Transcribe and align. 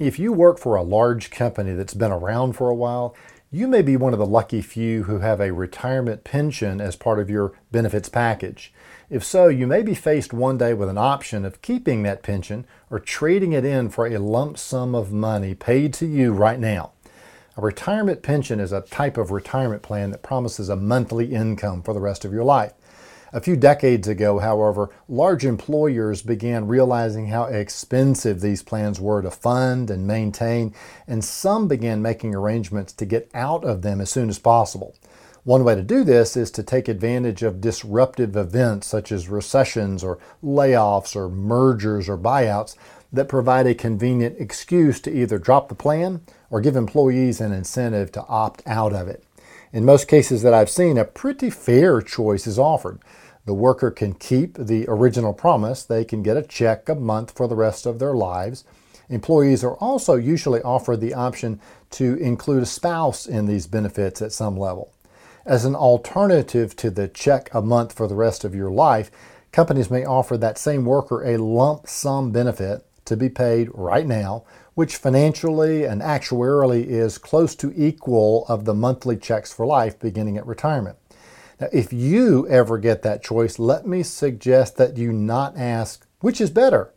If 0.00 0.18
you 0.18 0.32
work 0.32 0.58
for 0.58 0.76
a 0.76 0.82
large 0.82 1.30
company 1.30 1.74
that's 1.74 1.92
been 1.92 2.10
around 2.10 2.54
for 2.54 2.70
a 2.70 2.74
while, 2.74 3.14
you 3.50 3.68
may 3.68 3.82
be 3.82 3.98
one 3.98 4.14
of 4.14 4.18
the 4.18 4.24
lucky 4.24 4.62
few 4.62 5.02
who 5.02 5.18
have 5.18 5.42
a 5.42 5.52
retirement 5.52 6.24
pension 6.24 6.80
as 6.80 6.96
part 6.96 7.18
of 7.18 7.28
your 7.28 7.52
benefits 7.70 8.08
package. 8.08 8.72
If 9.10 9.22
so, 9.22 9.48
you 9.48 9.66
may 9.66 9.82
be 9.82 9.94
faced 9.94 10.32
one 10.32 10.56
day 10.56 10.72
with 10.72 10.88
an 10.88 10.96
option 10.96 11.44
of 11.44 11.60
keeping 11.60 12.02
that 12.04 12.22
pension 12.22 12.66
or 12.88 12.98
trading 12.98 13.52
it 13.52 13.66
in 13.66 13.90
for 13.90 14.06
a 14.06 14.16
lump 14.16 14.56
sum 14.56 14.94
of 14.94 15.12
money 15.12 15.54
paid 15.54 15.92
to 15.94 16.06
you 16.06 16.32
right 16.32 16.58
now. 16.58 16.92
A 17.58 17.60
retirement 17.60 18.22
pension 18.22 18.58
is 18.58 18.72
a 18.72 18.80
type 18.80 19.18
of 19.18 19.30
retirement 19.30 19.82
plan 19.82 20.12
that 20.12 20.22
promises 20.22 20.70
a 20.70 20.76
monthly 20.76 21.34
income 21.34 21.82
for 21.82 21.92
the 21.92 22.00
rest 22.00 22.24
of 22.24 22.32
your 22.32 22.44
life. 22.44 22.72
A 23.32 23.40
few 23.40 23.54
decades 23.54 24.08
ago, 24.08 24.40
however, 24.40 24.90
large 25.08 25.44
employers 25.44 26.20
began 26.20 26.66
realizing 26.66 27.28
how 27.28 27.44
expensive 27.44 28.40
these 28.40 28.64
plans 28.64 29.00
were 29.00 29.22
to 29.22 29.30
fund 29.30 29.88
and 29.88 30.04
maintain, 30.04 30.74
and 31.06 31.24
some 31.24 31.68
began 31.68 32.02
making 32.02 32.34
arrangements 32.34 32.92
to 32.94 33.04
get 33.04 33.30
out 33.32 33.64
of 33.64 33.82
them 33.82 34.00
as 34.00 34.10
soon 34.10 34.30
as 34.30 34.40
possible. 34.40 34.96
One 35.44 35.62
way 35.62 35.76
to 35.76 35.82
do 35.82 36.02
this 36.02 36.36
is 36.36 36.50
to 36.52 36.64
take 36.64 36.88
advantage 36.88 37.44
of 37.44 37.60
disruptive 37.60 38.36
events 38.36 38.88
such 38.88 39.12
as 39.12 39.28
recessions 39.28 40.02
or 40.02 40.18
layoffs 40.42 41.14
or 41.14 41.28
mergers 41.28 42.08
or 42.08 42.18
buyouts 42.18 42.74
that 43.12 43.28
provide 43.28 43.66
a 43.66 43.74
convenient 43.74 44.40
excuse 44.40 45.00
to 45.00 45.10
either 45.10 45.38
drop 45.38 45.68
the 45.68 45.74
plan 45.76 46.20
or 46.50 46.60
give 46.60 46.74
employees 46.74 47.40
an 47.40 47.52
incentive 47.52 48.10
to 48.12 48.24
opt 48.26 48.62
out 48.66 48.92
of 48.92 49.06
it. 49.06 49.24
In 49.72 49.84
most 49.84 50.08
cases 50.08 50.42
that 50.42 50.52
I've 50.52 50.70
seen, 50.70 50.98
a 50.98 51.04
pretty 51.04 51.48
fair 51.48 52.02
choice 52.02 52.46
is 52.46 52.58
offered. 52.58 52.98
The 53.44 53.54
worker 53.54 53.92
can 53.92 54.14
keep 54.14 54.58
the 54.58 54.84
original 54.88 55.32
promise. 55.32 55.84
They 55.84 56.04
can 56.04 56.24
get 56.24 56.36
a 56.36 56.42
check 56.42 56.88
a 56.88 56.96
month 56.96 57.30
for 57.30 57.46
the 57.46 57.54
rest 57.54 57.86
of 57.86 57.98
their 58.00 58.14
lives. 58.14 58.64
Employees 59.08 59.62
are 59.62 59.76
also 59.76 60.16
usually 60.16 60.60
offered 60.62 61.00
the 61.00 61.14
option 61.14 61.60
to 61.90 62.16
include 62.16 62.64
a 62.64 62.66
spouse 62.66 63.26
in 63.26 63.46
these 63.46 63.68
benefits 63.68 64.20
at 64.20 64.32
some 64.32 64.56
level. 64.56 64.92
As 65.46 65.64
an 65.64 65.76
alternative 65.76 66.74
to 66.76 66.90
the 66.90 67.06
check 67.06 67.48
a 67.54 67.62
month 67.62 67.92
for 67.92 68.08
the 68.08 68.14
rest 68.16 68.44
of 68.44 68.54
your 68.54 68.70
life, 68.70 69.10
companies 69.52 69.90
may 69.90 70.04
offer 70.04 70.36
that 70.36 70.58
same 70.58 70.84
worker 70.84 71.22
a 71.22 71.38
lump 71.38 71.88
sum 71.88 72.32
benefit 72.32 72.84
to 73.10 73.16
be 73.16 73.28
paid 73.28 73.68
right 73.74 74.06
now, 74.06 74.44
which 74.74 74.96
financially 74.96 75.84
and 75.84 76.00
actuarially 76.00 76.86
is 76.86 77.18
close 77.18 77.56
to 77.56 77.72
equal 77.76 78.46
of 78.48 78.64
the 78.64 78.72
monthly 78.72 79.16
checks 79.16 79.52
for 79.52 79.66
life 79.66 79.98
beginning 79.98 80.38
at 80.38 80.46
retirement. 80.46 80.96
Now, 81.60 81.66
if 81.72 81.92
you 81.92 82.46
ever 82.48 82.78
get 82.78 83.02
that 83.02 83.22
choice, 83.22 83.58
let 83.58 83.84
me 83.84 84.04
suggest 84.04 84.76
that 84.76 84.96
you 84.96 85.12
not 85.12 85.56
ask, 85.56 86.06
which 86.20 86.40
is 86.40 86.50
better? 86.50 86.94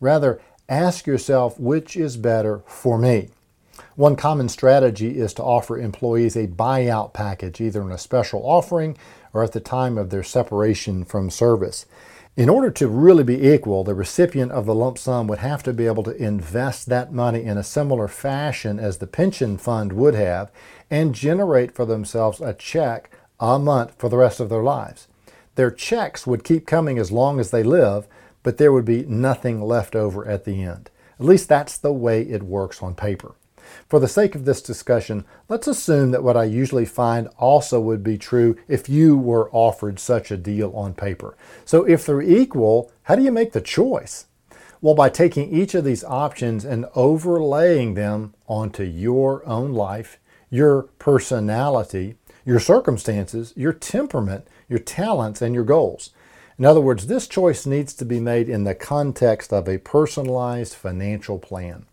Rather, 0.00 0.40
ask 0.68 1.04
yourself, 1.04 1.58
which 1.58 1.96
is 1.96 2.16
better 2.16 2.62
for 2.66 2.96
me? 2.96 3.30
One 3.96 4.14
common 4.14 4.48
strategy 4.48 5.18
is 5.18 5.34
to 5.34 5.42
offer 5.42 5.78
employees 5.78 6.36
a 6.36 6.46
buyout 6.46 7.12
package, 7.12 7.60
either 7.60 7.82
in 7.82 7.90
a 7.90 7.98
special 7.98 8.40
offering 8.44 8.96
or 9.32 9.42
at 9.42 9.52
the 9.52 9.60
time 9.60 9.98
of 9.98 10.10
their 10.10 10.22
separation 10.22 11.04
from 11.04 11.28
service. 11.28 11.86
In 12.36 12.50
order 12.50 12.70
to 12.70 12.86
really 12.86 13.24
be 13.24 13.48
equal, 13.48 13.82
the 13.82 13.94
recipient 13.94 14.52
of 14.52 14.66
the 14.66 14.74
lump 14.74 14.98
sum 14.98 15.26
would 15.26 15.38
have 15.38 15.62
to 15.62 15.72
be 15.72 15.86
able 15.86 16.02
to 16.02 16.14
invest 16.14 16.86
that 16.86 17.10
money 17.10 17.42
in 17.42 17.56
a 17.56 17.62
similar 17.62 18.08
fashion 18.08 18.78
as 18.78 18.98
the 18.98 19.06
pension 19.06 19.56
fund 19.56 19.94
would 19.94 20.14
have 20.14 20.52
and 20.90 21.14
generate 21.14 21.72
for 21.72 21.86
themselves 21.86 22.42
a 22.42 22.52
check 22.52 23.10
a 23.40 23.58
month 23.58 23.94
for 23.96 24.10
the 24.10 24.18
rest 24.18 24.38
of 24.38 24.50
their 24.50 24.62
lives. 24.62 25.08
Their 25.54 25.70
checks 25.70 26.26
would 26.26 26.44
keep 26.44 26.66
coming 26.66 26.98
as 26.98 27.10
long 27.10 27.40
as 27.40 27.52
they 27.52 27.62
live, 27.62 28.06
but 28.42 28.58
there 28.58 28.72
would 28.72 28.84
be 28.84 29.06
nothing 29.06 29.62
left 29.62 29.96
over 29.96 30.28
at 30.28 30.44
the 30.44 30.62
end. 30.62 30.90
At 31.18 31.24
least 31.24 31.48
that's 31.48 31.78
the 31.78 31.92
way 31.92 32.20
it 32.20 32.42
works 32.42 32.82
on 32.82 32.94
paper. 32.94 33.34
For 33.88 34.00
the 34.00 34.08
sake 34.08 34.34
of 34.34 34.44
this 34.44 34.62
discussion, 34.62 35.24
let's 35.48 35.66
assume 35.66 36.10
that 36.10 36.22
what 36.22 36.36
I 36.36 36.44
usually 36.44 36.84
find 36.84 37.28
also 37.38 37.80
would 37.80 38.02
be 38.02 38.18
true 38.18 38.56
if 38.68 38.88
you 38.88 39.16
were 39.16 39.50
offered 39.50 39.98
such 39.98 40.30
a 40.30 40.36
deal 40.36 40.72
on 40.74 40.94
paper. 40.94 41.36
So 41.64 41.84
if 41.84 42.04
they're 42.04 42.22
equal, 42.22 42.90
how 43.04 43.16
do 43.16 43.22
you 43.22 43.32
make 43.32 43.52
the 43.52 43.60
choice? 43.60 44.26
Well, 44.80 44.94
by 44.94 45.08
taking 45.08 45.52
each 45.52 45.74
of 45.74 45.84
these 45.84 46.04
options 46.04 46.64
and 46.64 46.86
overlaying 46.94 47.94
them 47.94 48.34
onto 48.46 48.82
your 48.82 49.46
own 49.46 49.72
life, 49.72 50.18
your 50.50 50.82
personality, 50.98 52.16
your 52.44 52.60
circumstances, 52.60 53.52
your 53.56 53.72
temperament, 53.72 54.46
your 54.68 54.78
talents, 54.78 55.42
and 55.42 55.54
your 55.54 55.64
goals. 55.64 56.10
In 56.58 56.64
other 56.64 56.80
words, 56.80 57.06
this 57.06 57.26
choice 57.26 57.66
needs 57.66 57.92
to 57.94 58.04
be 58.04 58.20
made 58.20 58.48
in 58.48 58.64
the 58.64 58.74
context 58.74 59.52
of 59.52 59.68
a 59.68 59.78
personalized 59.78 60.74
financial 60.74 61.38
plan. 61.38 61.86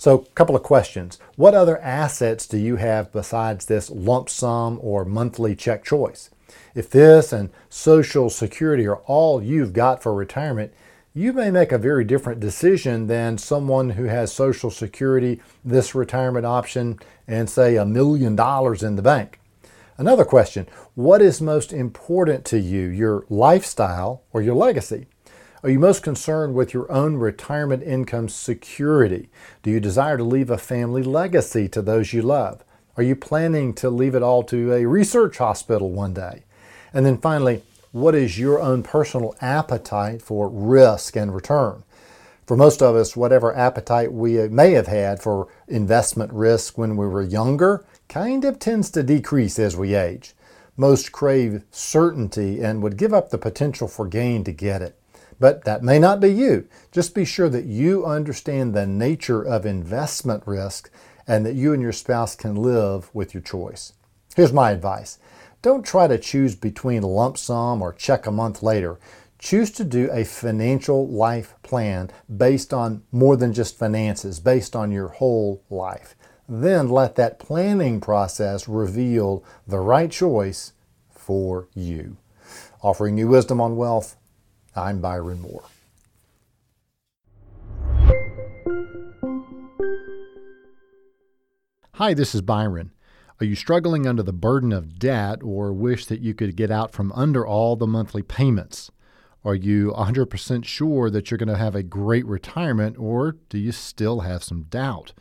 So, 0.00 0.20
a 0.20 0.34
couple 0.34 0.56
of 0.56 0.62
questions. 0.62 1.18
What 1.36 1.52
other 1.52 1.76
assets 1.76 2.46
do 2.46 2.56
you 2.56 2.76
have 2.76 3.12
besides 3.12 3.66
this 3.66 3.90
lump 3.90 4.30
sum 4.30 4.78
or 4.80 5.04
monthly 5.04 5.54
check 5.54 5.84
choice? 5.84 6.30
If 6.74 6.88
this 6.88 7.34
and 7.34 7.50
Social 7.68 8.30
Security 8.30 8.86
are 8.86 9.02
all 9.04 9.42
you've 9.42 9.74
got 9.74 10.02
for 10.02 10.14
retirement, 10.14 10.72
you 11.12 11.34
may 11.34 11.50
make 11.50 11.70
a 11.70 11.76
very 11.76 12.02
different 12.02 12.40
decision 12.40 13.08
than 13.08 13.36
someone 13.36 13.90
who 13.90 14.04
has 14.04 14.32
Social 14.32 14.70
Security, 14.70 15.38
this 15.62 15.94
retirement 15.94 16.46
option, 16.46 16.98
and 17.28 17.50
say 17.50 17.76
a 17.76 17.84
million 17.84 18.34
dollars 18.34 18.82
in 18.82 18.96
the 18.96 19.02
bank. 19.02 19.38
Another 19.98 20.24
question 20.24 20.66
What 20.94 21.20
is 21.20 21.42
most 21.42 21.74
important 21.74 22.46
to 22.46 22.58
you, 22.58 22.86
your 22.86 23.26
lifestyle 23.28 24.22
or 24.32 24.40
your 24.40 24.54
legacy? 24.54 25.08
Are 25.62 25.68
you 25.68 25.78
most 25.78 26.02
concerned 26.02 26.54
with 26.54 26.72
your 26.72 26.90
own 26.90 27.16
retirement 27.16 27.82
income 27.82 28.30
security? 28.30 29.28
Do 29.62 29.70
you 29.70 29.78
desire 29.78 30.16
to 30.16 30.24
leave 30.24 30.48
a 30.48 30.56
family 30.56 31.02
legacy 31.02 31.68
to 31.68 31.82
those 31.82 32.14
you 32.14 32.22
love? 32.22 32.64
Are 32.96 33.02
you 33.02 33.14
planning 33.14 33.74
to 33.74 33.90
leave 33.90 34.14
it 34.14 34.22
all 34.22 34.42
to 34.44 34.72
a 34.72 34.86
research 34.86 35.36
hospital 35.36 35.90
one 35.90 36.14
day? 36.14 36.44
And 36.94 37.04
then 37.04 37.18
finally, 37.18 37.62
what 37.92 38.14
is 38.14 38.38
your 38.38 38.58
own 38.58 38.82
personal 38.82 39.36
appetite 39.42 40.22
for 40.22 40.48
risk 40.48 41.14
and 41.14 41.34
return? 41.34 41.82
For 42.46 42.56
most 42.56 42.80
of 42.80 42.96
us, 42.96 43.14
whatever 43.14 43.54
appetite 43.54 44.14
we 44.14 44.48
may 44.48 44.70
have 44.72 44.86
had 44.86 45.20
for 45.20 45.48
investment 45.68 46.32
risk 46.32 46.78
when 46.78 46.96
we 46.96 47.06
were 47.06 47.20
younger 47.20 47.84
kind 48.08 48.46
of 48.46 48.58
tends 48.58 48.90
to 48.92 49.02
decrease 49.02 49.58
as 49.58 49.76
we 49.76 49.94
age. 49.94 50.32
Most 50.78 51.12
crave 51.12 51.64
certainty 51.70 52.62
and 52.62 52.82
would 52.82 52.96
give 52.96 53.12
up 53.12 53.28
the 53.28 53.36
potential 53.36 53.88
for 53.88 54.06
gain 54.06 54.42
to 54.44 54.52
get 54.52 54.80
it. 54.80 54.96
But 55.40 55.64
that 55.64 55.82
may 55.82 55.98
not 55.98 56.20
be 56.20 56.28
you. 56.28 56.68
Just 56.92 57.14
be 57.14 57.24
sure 57.24 57.48
that 57.48 57.64
you 57.64 58.04
understand 58.04 58.74
the 58.74 58.86
nature 58.86 59.42
of 59.42 59.66
investment 59.66 60.46
risk 60.46 60.90
and 61.26 61.44
that 61.46 61.54
you 61.54 61.72
and 61.72 61.82
your 61.82 61.92
spouse 61.92 62.36
can 62.36 62.54
live 62.54 63.12
with 63.14 63.34
your 63.34 63.42
choice. 63.42 63.94
Here's 64.36 64.52
my 64.52 64.70
advice 64.70 65.18
don't 65.62 65.84
try 65.84 66.06
to 66.06 66.18
choose 66.18 66.54
between 66.54 67.02
lump 67.02 67.36
sum 67.36 67.82
or 67.82 67.92
check 67.92 68.26
a 68.26 68.30
month 68.30 68.62
later. 68.62 68.98
Choose 69.38 69.70
to 69.72 69.84
do 69.84 70.10
a 70.12 70.24
financial 70.24 71.08
life 71.08 71.54
plan 71.62 72.10
based 72.34 72.74
on 72.74 73.02
more 73.10 73.36
than 73.36 73.54
just 73.54 73.78
finances, 73.78 74.38
based 74.38 74.76
on 74.76 74.92
your 74.92 75.08
whole 75.08 75.62
life. 75.70 76.14
Then 76.46 76.88
let 76.88 77.14
that 77.16 77.38
planning 77.38 78.00
process 78.00 78.68
reveal 78.68 79.42
the 79.66 79.78
right 79.78 80.10
choice 80.10 80.72
for 81.10 81.68
you. 81.74 82.18
Offering 82.82 83.16
you 83.16 83.28
wisdom 83.28 83.60
on 83.60 83.76
wealth, 83.76 84.16
I'm 84.76 85.00
Byron 85.00 85.40
Moore. 85.40 85.64
Hi, 91.94 92.14
this 92.14 92.34
is 92.34 92.40
Byron. 92.40 92.92
Are 93.40 93.44
you 93.44 93.56
struggling 93.56 94.06
under 94.06 94.22
the 94.22 94.32
burden 94.32 94.72
of 94.72 94.98
debt 94.98 95.42
or 95.42 95.72
wish 95.72 96.06
that 96.06 96.20
you 96.20 96.34
could 96.34 96.56
get 96.56 96.70
out 96.70 96.92
from 96.92 97.10
under 97.12 97.44
all 97.44 97.74
the 97.74 97.86
monthly 97.86 98.22
payments? 98.22 98.90
Are 99.44 99.54
you 99.54 99.92
100% 99.96 100.64
sure 100.64 101.10
that 101.10 101.30
you're 101.30 101.38
going 101.38 101.48
to 101.48 101.56
have 101.56 101.74
a 101.74 101.82
great 101.82 102.24
retirement 102.26 102.96
or 102.98 103.36
do 103.48 103.58
you 103.58 103.72
still 103.72 104.20
have 104.20 104.44
some 104.44 104.62
doubt? 104.64 105.14